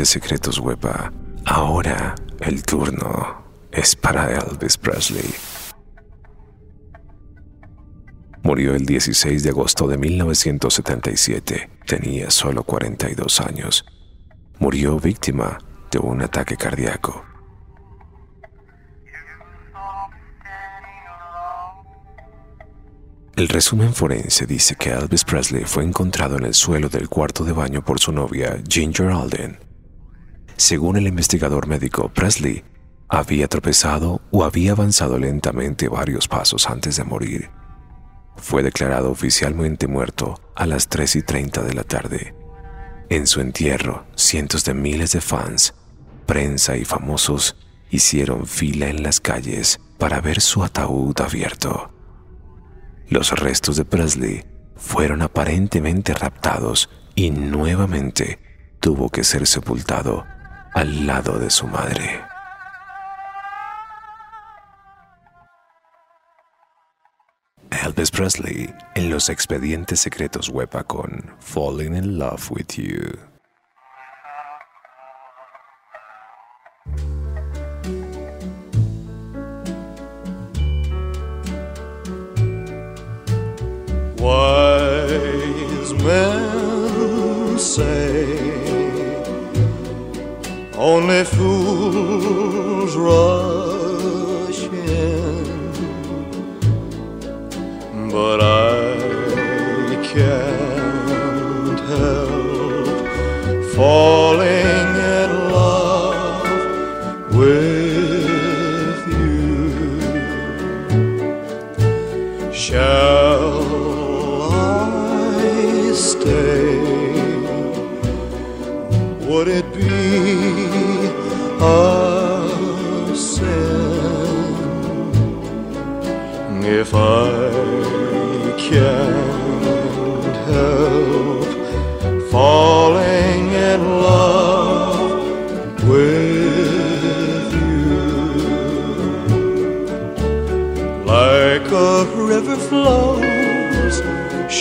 Secretos 0.06 0.60
Wepa, 0.60 1.12
ahora 1.46 2.16
el 2.40 2.64
turno 2.64 3.44
es 3.72 3.96
para 3.96 4.32
Elvis 4.32 4.78
Presley. 4.78 5.34
Murió 8.44 8.74
el 8.74 8.86
16 8.86 9.44
de 9.44 9.50
agosto 9.50 9.88
de 9.88 9.98
1977. 9.98 11.70
Tenía 11.86 12.32
solo 12.32 12.64
42 12.64 13.42
años. 13.42 13.86
Murió 14.60 15.00
víctima 15.00 15.58
de 15.92 16.00
un 16.00 16.22
ataque 16.22 16.56
cardíaco. 16.56 17.26
El 23.36 23.48
resumen 23.48 23.94
forense 23.94 24.46
dice 24.46 24.76
que 24.76 24.90
Elvis 24.90 25.24
Presley 25.24 25.64
fue 25.64 25.84
encontrado 25.84 26.38
en 26.38 26.46
el 26.46 26.54
suelo 26.54 26.90
del 26.90 27.08
cuarto 27.08 27.46
de 27.46 27.54
baño 27.54 27.84
por 27.84 28.00
su 28.00 28.12
novia 28.12 28.62
Ginger 28.68 29.12
Alden. 29.12 29.68
Según 30.60 30.97
el 30.97 31.07
investigador 31.07 31.68
médico, 31.68 32.10
Presley 32.10 32.66
había 33.07 33.47
tropezado 33.47 34.20
o 34.30 34.43
había 34.43 34.74
avanzado 34.74 35.18
lentamente 35.18 35.88
varios 35.88 36.28
pasos 36.28 36.70
antes 36.70 36.97
de 36.97 37.05
morir. 37.05 37.49
Fue 38.36 38.62
declarado 38.62 39.10
oficialmente 39.10 39.88
muerto 39.88 40.38
a 40.57 40.66
las 40.66 40.89
3 40.89 41.16
y 41.16 41.22
30 41.22 41.64
de 41.64 41.74
la 41.74 41.86
tarde. 41.86 42.36
En 43.07 43.26
su 43.26 43.39
entierro, 43.39 44.05
cientos 44.16 44.66
de 44.66 44.74
miles 44.74 45.14
de 45.14 45.22
fans, 45.22 45.76
prensa 46.26 46.76
y 46.76 46.84
famosos 46.84 47.55
hicieron 47.89 48.45
fila 48.45 48.89
en 48.89 49.01
las 49.01 49.22
calles 49.22 49.80
para 49.97 50.20
ver 50.20 50.41
su 50.41 50.62
ataúd 50.62 51.22
abierto. 51.22 51.89
Los 53.07 53.32
restos 53.32 53.78
de 53.78 53.86
Presley 53.86 54.43
fueron 54.76 55.22
aparentemente 55.22 56.14
raptados 56.14 56.89
y 57.16 57.32
nuevamente 57.32 58.39
tuvo 58.82 59.07
que 59.07 59.24
ser 59.24 59.47
sepultado 59.47 60.26
al 60.74 61.07
lado 61.07 61.39
de 61.39 61.49
su 61.49 61.67
madre. 61.67 62.22
Elvis 67.86 68.11
Presley 68.11 68.74
en 68.95 69.09
los 69.09 69.30
expedientes 69.30 69.99
secretos 69.99 70.49
Wepa 70.49 70.84
con 70.84 71.36
Falling 71.39 71.95
in 71.95 72.20
Love 72.20 72.51
with 72.51 72.67
You. 72.78 73.17
Only 90.90 91.24
fools 91.24 92.96
rush 92.96 93.59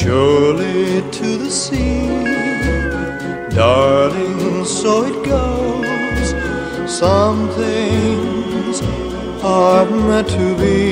surely 0.09 1.03
to 1.11 1.29
the 1.37 1.51
sea. 1.51 2.09
Darling, 3.55 4.65
so 4.65 4.93
it 5.11 5.19
goes. 5.33 6.29
Some 7.01 7.41
things 7.61 8.77
are 9.43 9.85
meant 10.09 10.29
to 10.39 10.47
be. 10.63 10.88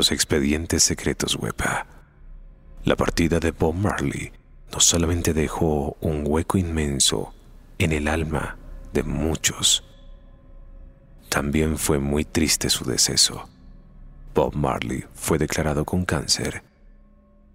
Expedientes 0.00 0.82
secretos 0.82 1.36
Webpa. 1.36 1.86
La 2.84 2.96
partida 2.96 3.38
de 3.38 3.50
Bob 3.50 3.74
Marley 3.74 4.32
no 4.72 4.80
solamente 4.80 5.34
dejó 5.34 5.96
un 6.00 6.24
hueco 6.26 6.56
inmenso 6.56 7.34
en 7.78 7.92
el 7.92 8.08
alma 8.08 8.56
de 8.92 9.02
muchos, 9.02 9.84
también 11.32 11.78
fue 11.78 11.98
muy 11.98 12.26
triste 12.26 12.68
su 12.68 12.84
deceso. 12.84 13.48
Bob 14.34 14.54
Marley 14.54 15.04
fue 15.14 15.38
declarado 15.38 15.86
con 15.86 16.04
cáncer 16.04 16.62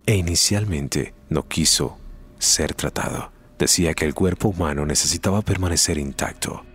e 0.04 0.16
inicialmente 0.16 1.14
no 1.30 1.48
quiso 1.48 2.00
ser 2.40 2.74
tratado. 2.74 3.32
Decía 3.60 3.94
que 3.94 4.06
el 4.06 4.16
cuerpo 4.16 4.48
humano 4.48 4.84
necesitaba 4.88 5.44
permanecer 5.44 6.00
intacto. 6.00 6.66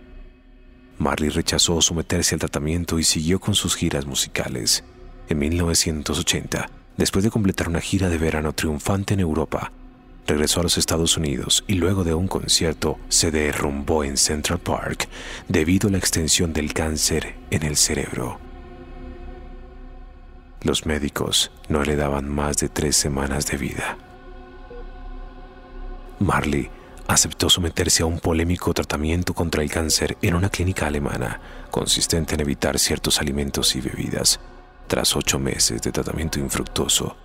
Marley 0.97 1.27
rechazó 1.27 1.81
someterse 1.81 2.35
al 2.35 2.39
tratamiento 2.39 2.97
y 2.99 3.03
siguió 3.03 3.37
con 3.41 3.53
sus 3.53 3.75
giras 3.75 4.05
musicales. 4.05 4.85
En 5.29 5.39
1980, 5.39 6.69
después 6.97 7.23
de 7.23 7.31
completar 7.31 7.69
una 7.69 7.81
gira 7.81 8.09
de 8.09 8.17
verano 8.17 8.53
triunfante 8.53 9.13
en 9.13 9.21
Europa, 9.21 9.71
regresó 10.27 10.59
a 10.59 10.63
los 10.63 10.77
Estados 10.77 11.17
Unidos 11.17 11.63
y 11.67 11.75
luego 11.75 12.03
de 12.03 12.13
un 12.13 12.27
concierto 12.27 12.97
se 13.09 13.31
derrumbó 13.31 14.03
en 14.03 14.17
Central 14.17 14.59
Park 14.59 15.07
debido 15.47 15.89
a 15.89 15.91
la 15.91 15.97
extensión 15.97 16.53
del 16.53 16.73
cáncer 16.73 17.35
en 17.51 17.63
el 17.63 17.75
cerebro. 17.77 18.39
Los 20.61 20.85
médicos 20.85 21.51
no 21.67 21.83
le 21.83 21.95
daban 21.95 22.29
más 22.29 22.57
de 22.57 22.69
tres 22.69 22.95
semanas 22.95 23.47
de 23.47 23.57
vida. 23.57 23.97
Marley 26.19 26.69
aceptó 27.07 27.49
someterse 27.49 28.03
a 28.03 28.05
un 28.05 28.19
polémico 28.19 28.73
tratamiento 28.73 29.33
contra 29.33 29.61
el 29.61 29.69
cáncer 29.69 30.17
en 30.21 30.35
una 30.35 30.49
clínica 30.49 30.87
alemana, 30.87 31.41
consistente 31.69 32.35
en 32.35 32.41
evitar 32.41 32.79
ciertos 32.79 33.19
alimentos 33.19 33.75
y 33.75 33.81
bebidas. 33.81 34.39
Tras 34.87 35.15
ocho 35.15 35.39
meses 35.39 35.81
de 35.81 35.91
tratamiento 35.91 36.39
infructuoso, 36.39 37.15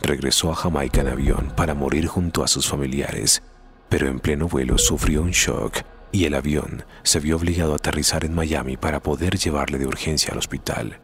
regresó 0.00 0.50
a 0.50 0.54
Jamaica 0.54 1.00
en 1.00 1.08
avión 1.08 1.52
para 1.56 1.74
morir 1.74 2.06
junto 2.06 2.44
a 2.44 2.48
sus 2.48 2.68
familiares, 2.68 3.42
pero 3.88 4.08
en 4.08 4.20
pleno 4.20 4.48
vuelo 4.48 4.78
sufrió 4.78 5.22
un 5.22 5.30
shock 5.30 5.78
y 6.12 6.24
el 6.24 6.34
avión 6.34 6.84
se 7.02 7.20
vio 7.20 7.36
obligado 7.36 7.72
a 7.72 7.76
aterrizar 7.76 8.24
en 8.24 8.34
Miami 8.34 8.76
para 8.76 9.00
poder 9.00 9.38
llevarle 9.38 9.78
de 9.78 9.86
urgencia 9.86 10.32
al 10.32 10.38
hospital. 10.38 11.00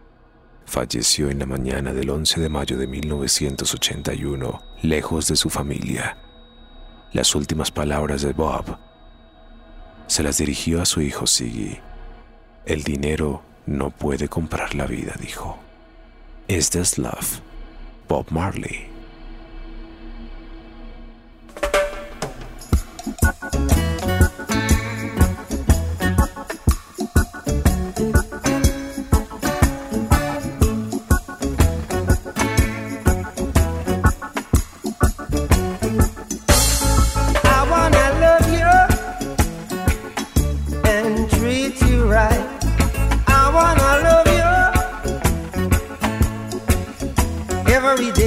Falleció 0.65 1.29
en 1.29 1.39
la 1.39 1.47
mañana 1.47 1.93
del 1.93 2.09
11 2.11 2.41
de 2.41 2.49
mayo 2.49 2.79
de 2.79 2.87
1981, 2.87 4.63
lejos 4.83 5.29
de 5.29 5.37
su 5.37 5.51
familia. 5.51 6.17
Las 7.13 7.35
últimas 7.35 7.71
palabras 7.71 8.23
de 8.23 8.33
Bob 8.33 8.79
se 10.07 10.23
las 10.23 10.39
dirigió 10.39 10.81
a 10.81 10.87
su 10.87 11.01
hijo 11.01 11.27
Siggy. 11.27 11.79
El 12.65 12.85
dinero 12.85 13.43
no 13.67 13.91
puede 13.91 14.29
comprar 14.29 14.75
la 14.75 14.87
vida, 14.87 15.15
dijo. 15.21 15.59
Is 16.53 16.69
this 16.69 16.99
love? 16.99 17.41
Bob 18.09 18.31
Marley. 18.31 18.91
You 48.01 48.22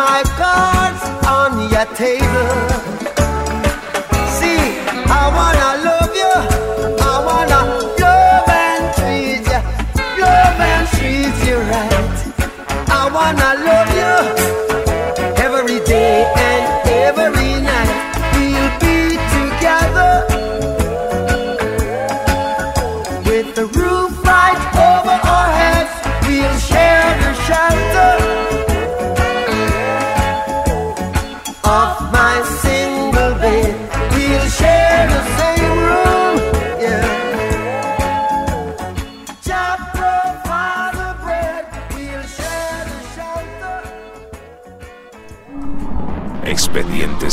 my 0.00 0.22
cards 0.40 1.02
on 1.36 1.52
your 1.72 1.86
table. 2.02 2.52
See, 4.36 4.62
I 5.18 5.24
wanna 5.38 5.70
love 5.88 6.12
you. 6.22 6.34
I 7.10 7.14
wanna 7.28 7.60
love 8.02 8.48
and 8.64 8.84
treat 8.96 9.44
you. 9.52 9.60
Love 10.24 10.60
and 10.70 10.84
treat 10.94 11.36
you 11.48 11.58
right. 11.72 12.18
I 12.98 13.02
wanna 13.16 13.50
love 13.68 13.90
you 14.00 14.39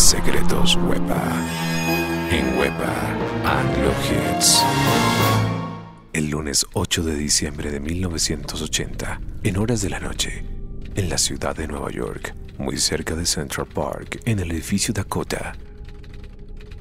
secretos 0.07 0.77
Huepa. 0.77 1.21
En 2.31 2.57
Huepa, 2.57 2.93
Anglo 3.43 3.91
Hits. 4.07 4.63
El 6.13 6.29
lunes 6.29 6.65
8 6.71 7.03
de 7.03 7.15
diciembre 7.17 7.71
de 7.71 7.81
1980, 7.81 9.19
en 9.43 9.57
horas 9.57 9.81
de 9.81 9.89
la 9.89 9.99
noche, 9.99 10.45
en 10.95 11.09
la 11.09 11.17
ciudad 11.17 11.57
de 11.57 11.67
Nueva 11.67 11.91
York, 11.91 12.33
muy 12.57 12.77
cerca 12.77 13.15
de 13.15 13.25
Central 13.25 13.67
Park, 13.67 14.21
en 14.23 14.39
el 14.39 14.49
edificio 14.51 14.93
Dakota, 14.93 15.53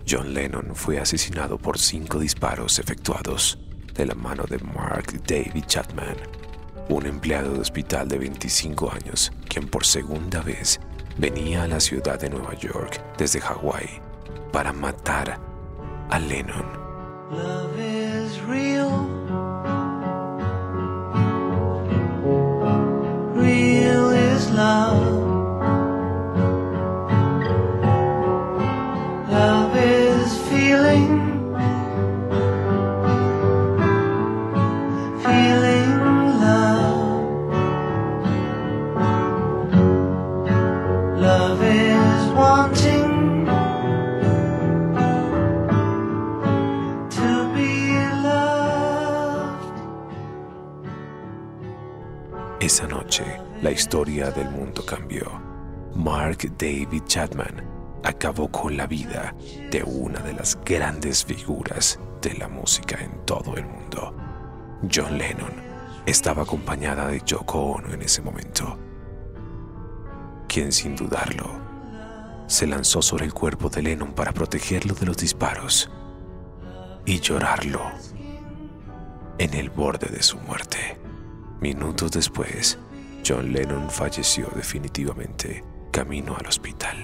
John 0.08 0.32
Lennon 0.32 0.76
fue 0.76 1.00
asesinado 1.00 1.58
por 1.58 1.80
cinco 1.80 2.20
disparos 2.20 2.78
efectuados 2.78 3.58
de 3.92 4.06
la 4.06 4.14
mano 4.14 4.44
de 4.48 4.58
Mark 4.58 5.20
David 5.26 5.64
Chapman, 5.66 6.16
un 6.88 7.06
empleado 7.06 7.54
de 7.54 7.58
hospital 7.58 8.06
de 8.06 8.18
25 8.18 8.92
años, 8.92 9.32
quien 9.48 9.66
por 9.66 9.84
segunda 9.84 10.42
vez 10.42 10.78
venía 11.18 11.64
a 11.64 11.68
la 11.68 11.80
ciudad 11.80 12.18
de 12.18 12.30
Nueva 12.30 12.54
York 12.54 13.00
desde 13.16 13.40
Hawái 13.40 14.00
para 14.52 14.72
matar 14.72 15.38
a 16.10 16.18
Lennon. 16.18 16.64
Real. 18.46 19.06
Real. 23.34 24.06
Love 24.56 25.25
la 53.62 53.70
historia 53.70 54.30
del 54.30 54.50
mundo 54.50 54.84
cambió. 54.84 55.40
Mark 55.94 56.38
David 56.58 57.02
Chapman 57.06 57.64
acabó 58.04 58.48
con 58.48 58.76
la 58.76 58.86
vida 58.86 59.34
de 59.70 59.82
una 59.82 60.20
de 60.20 60.32
las 60.32 60.58
grandes 60.64 61.24
figuras 61.24 61.98
de 62.20 62.34
la 62.34 62.48
música 62.48 62.98
en 63.02 63.24
todo 63.24 63.56
el 63.56 63.66
mundo. 63.66 64.14
John 64.92 65.16
Lennon 65.18 65.52
estaba 66.04 66.42
acompañada 66.42 67.08
de 67.08 67.22
Yoko 67.24 67.58
Ono 67.58 67.94
en 67.94 68.02
ese 68.02 68.22
momento, 68.22 68.78
quien 70.48 70.72
sin 70.72 70.94
dudarlo 70.94 71.66
se 72.46 72.66
lanzó 72.66 73.02
sobre 73.02 73.24
el 73.24 73.32
cuerpo 73.32 73.68
de 73.68 73.82
Lennon 73.82 74.12
para 74.12 74.32
protegerlo 74.32 74.94
de 74.94 75.06
los 75.06 75.16
disparos 75.16 75.90
y 77.04 77.20
llorarlo 77.20 77.82
en 79.38 79.54
el 79.54 79.70
borde 79.70 80.08
de 80.08 80.22
su 80.22 80.38
muerte. 80.38 80.98
Minutos 81.60 82.12
después, 82.12 82.78
John 83.28 83.52
Lennon 83.52 83.90
falleció 83.90 84.46
definitivamente 84.54 85.64
camino 85.90 86.36
al 86.36 86.46
hospital. 86.46 86.96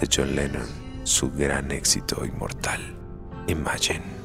De 0.00 0.08
John 0.08 0.36
Lennon, 0.36 0.68
su 1.02 1.32
gran 1.32 1.72
éxito 1.72 2.24
inmortal, 2.24 2.80
Imagine. 3.48 4.21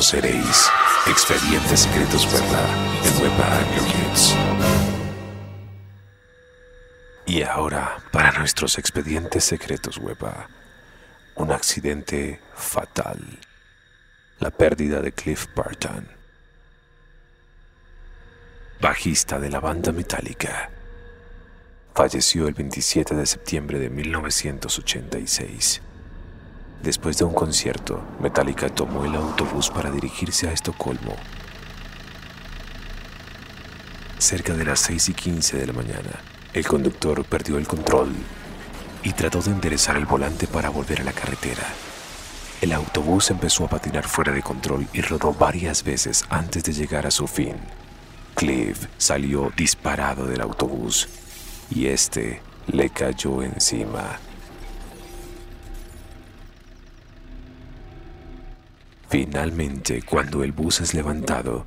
Conoceréis. 0.00 0.70
Expedientes 1.08 1.80
secretos 1.80 2.24
Huepa 2.24 3.60
en 3.76 3.84
Kids. 3.84 4.34
Y 7.26 7.42
ahora, 7.42 7.98
para 8.10 8.32
nuestros 8.38 8.78
expedientes 8.78 9.44
secretos 9.44 9.98
Huepa, 9.98 10.48
un 11.34 11.52
accidente 11.52 12.40
fatal. 12.54 13.18
La 14.38 14.50
pérdida 14.50 15.02
de 15.02 15.12
Cliff 15.12 15.48
Barton, 15.54 16.08
bajista 18.80 19.38
de 19.38 19.50
la 19.50 19.60
banda 19.60 19.92
metálica. 19.92 20.70
Falleció 21.94 22.48
el 22.48 22.54
27 22.54 23.14
de 23.14 23.26
septiembre 23.26 23.78
de 23.78 23.90
1986. 23.90 25.82
Después 26.82 27.18
de 27.18 27.24
un 27.24 27.34
concierto, 27.34 28.02
Metallica 28.20 28.70
tomó 28.70 29.04
el 29.04 29.14
autobús 29.14 29.68
para 29.68 29.90
dirigirse 29.90 30.48
a 30.48 30.52
Estocolmo. 30.52 31.14
Cerca 34.18 34.54
de 34.54 34.64
las 34.64 34.80
6 34.80 35.10
y 35.10 35.14
15 35.14 35.58
de 35.58 35.66
la 35.66 35.72
mañana, 35.74 36.20
el 36.54 36.66
conductor 36.66 37.22
perdió 37.24 37.58
el 37.58 37.66
control 37.66 38.12
y 39.02 39.12
trató 39.12 39.42
de 39.42 39.50
enderezar 39.50 39.96
el 39.96 40.06
volante 40.06 40.46
para 40.46 40.70
volver 40.70 41.02
a 41.02 41.04
la 41.04 41.12
carretera. 41.12 41.66
El 42.62 42.72
autobús 42.72 43.30
empezó 43.30 43.64
a 43.64 43.68
patinar 43.68 44.04
fuera 44.04 44.32
de 44.32 44.42
control 44.42 44.86
y 44.92 45.02
rodó 45.02 45.34
varias 45.34 45.84
veces 45.84 46.24
antes 46.30 46.64
de 46.64 46.72
llegar 46.72 47.06
a 47.06 47.10
su 47.10 47.26
fin. 47.26 47.56
Cliff 48.34 48.86
salió 48.96 49.52
disparado 49.54 50.26
del 50.26 50.40
autobús 50.40 51.08
y 51.70 51.86
este 51.86 52.40
le 52.68 52.88
cayó 52.88 53.42
encima. 53.42 54.18
Finalmente, 59.10 60.02
cuando 60.02 60.44
el 60.44 60.52
bus 60.52 60.80
es 60.82 60.94
levantado, 60.94 61.66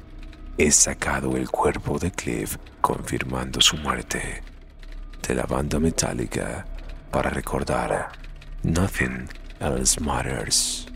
es 0.58 0.76
sacado 0.76 1.36
el 1.36 1.50
cuerpo 1.50 2.00
de 2.00 2.10
Cliff, 2.10 2.56
confirmando 2.80 3.60
su 3.60 3.76
muerte. 3.76 4.42
De 5.28 5.36
la 5.36 5.44
banda 5.44 5.78
metálica, 5.78 6.66
para 7.12 7.30
recordar, 7.30 8.14
Nothing 8.64 9.28
Else 9.60 10.00
Matters. 10.00 10.88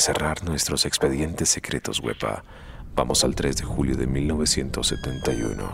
Cerrar 0.00 0.44
nuestros 0.44 0.86
expedientes 0.86 1.48
secretos 1.48 2.00
Wepa, 2.00 2.44
vamos 2.94 3.24
al 3.24 3.34
3 3.34 3.56
de 3.56 3.64
julio 3.64 3.96
de 3.96 4.06
1971. 4.06 5.72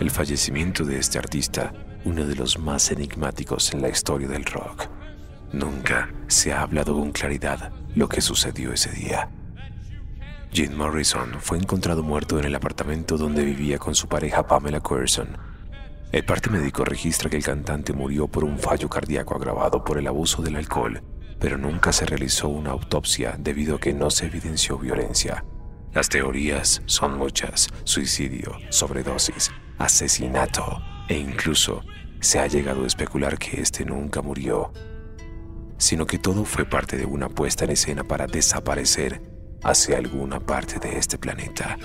El 0.00 0.10
fallecimiento 0.10 0.84
de 0.84 0.98
este 0.98 1.18
artista, 1.18 1.72
uno 2.04 2.26
de 2.26 2.34
los 2.34 2.58
más 2.58 2.90
enigmáticos 2.90 3.72
en 3.74 3.82
la 3.82 3.88
historia 3.88 4.28
del 4.28 4.44
rock. 4.44 4.88
Nunca 5.52 6.10
se 6.28 6.52
ha 6.52 6.62
hablado 6.62 6.94
con 6.94 7.12
claridad 7.12 7.72
lo 7.94 8.08
que 8.08 8.20
sucedió 8.20 8.72
ese 8.72 8.90
día. 8.90 9.28
Jim 10.52 10.74
Morrison 10.74 11.36
fue 11.40 11.58
encontrado 11.58 12.02
muerto 12.02 12.38
en 12.38 12.44
el 12.44 12.54
apartamento 12.54 13.16
donde 13.16 13.44
vivía 13.44 13.78
con 13.78 13.94
su 13.94 14.08
pareja 14.08 14.46
Pamela 14.46 14.80
Coerson. 14.80 15.28
El 16.12 16.24
parte 16.24 16.50
médico 16.50 16.84
registra 16.84 17.30
que 17.30 17.36
el 17.36 17.44
cantante 17.44 17.92
murió 17.92 18.26
por 18.26 18.44
un 18.44 18.58
fallo 18.58 18.88
cardíaco 18.88 19.36
agravado 19.36 19.84
por 19.84 19.96
el 19.98 20.06
abuso 20.08 20.42
del 20.42 20.56
alcohol, 20.56 21.00
pero 21.40 21.58
nunca 21.58 21.92
se 21.92 22.06
realizó 22.06 22.48
una 22.48 22.70
autopsia 22.70 23.34
debido 23.38 23.76
a 23.76 23.80
que 23.80 23.92
no 23.92 24.10
se 24.10 24.26
evidenció 24.26 24.78
violencia. 24.78 25.44
Las 25.92 26.08
teorías 26.08 26.82
son 26.86 27.18
muchas, 27.18 27.68
suicidio, 27.84 28.52
sobredosis, 28.68 29.50
asesinato 29.78 30.80
e 31.08 31.16
incluso 31.16 31.82
se 32.20 32.38
ha 32.38 32.46
llegado 32.46 32.84
a 32.84 32.86
especular 32.86 33.38
que 33.38 33.60
este 33.60 33.84
nunca 33.84 34.22
murió, 34.22 34.72
sino 35.78 36.06
que 36.06 36.18
todo 36.18 36.44
fue 36.44 36.66
parte 36.66 36.96
de 36.96 37.06
una 37.06 37.28
puesta 37.28 37.64
en 37.64 37.70
escena 37.70 38.04
para 38.04 38.26
desaparecer 38.26 39.22
hacia 39.62 39.96
alguna 39.96 40.38
parte 40.38 40.78
de 40.78 40.98
este 40.98 41.18
planeta. 41.18 41.76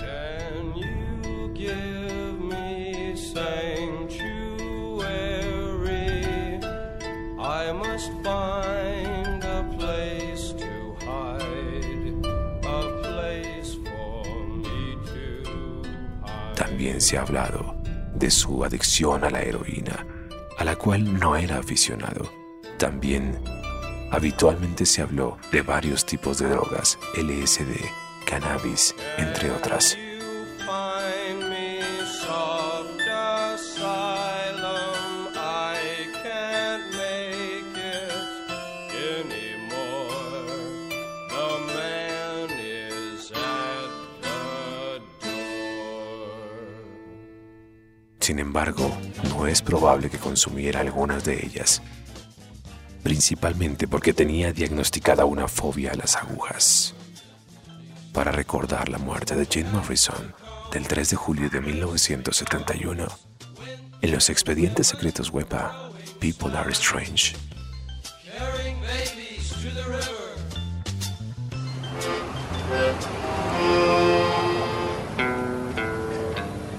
También 16.76 17.00
se 17.00 17.16
ha 17.16 17.22
hablado 17.22 17.74
de 18.14 18.30
su 18.30 18.62
adicción 18.62 19.24
a 19.24 19.30
la 19.30 19.40
heroína, 19.40 20.06
a 20.58 20.62
la 20.62 20.76
cual 20.76 21.18
no 21.18 21.34
era 21.34 21.56
aficionado. 21.56 22.30
También 22.76 23.42
habitualmente 24.10 24.84
se 24.84 25.00
habló 25.00 25.38
de 25.50 25.62
varios 25.62 26.04
tipos 26.04 26.36
de 26.36 26.50
drogas, 26.50 26.98
LSD, 27.16 27.80
cannabis, 28.26 28.94
entre 29.16 29.50
otras. 29.52 29.96
Sin 48.26 48.40
embargo, 48.40 48.90
no 49.28 49.46
es 49.46 49.62
probable 49.62 50.10
que 50.10 50.18
consumiera 50.18 50.80
algunas 50.80 51.24
de 51.24 51.46
ellas, 51.46 51.80
principalmente 53.04 53.86
porque 53.86 54.12
tenía 54.12 54.52
diagnosticada 54.52 55.24
una 55.24 55.46
fobia 55.46 55.92
a 55.92 55.94
las 55.94 56.16
agujas. 56.16 56.92
Para 58.12 58.32
recordar 58.32 58.88
la 58.88 58.98
muerte 58.98 59.36
de 59.36 59.46
Jim 59.46 59.68
Morrison 59.70 60.34
del 60.72 60.88
3 60.88 61.10
de 61.10 61.14
julio 61.14 61.48
de 61.48 61.60
1971, 61.60 63.06
en 64.00 64.10
los 64.10 64.28
expedientes 64.28 64.88
secretos 64.88 65.30
WEPA, 65.30 65.92
People 66.18 66.58
Are 66.58 66.72
Strange. 66.72 67.36